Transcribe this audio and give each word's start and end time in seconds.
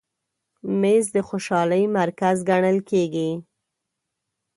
مېز 0.81 1.05
د 1.15 1.17
خوشحالۍ 1.27 1.83
مرکز 1.99 2.37
ګڼل 2.49 2.77
کېږي. 2.89 3.29